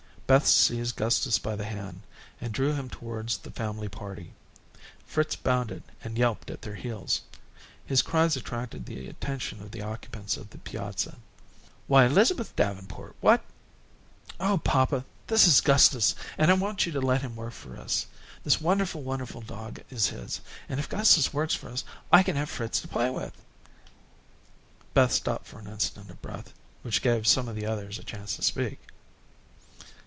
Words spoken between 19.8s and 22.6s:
is his, and if Gustus works for us, I can have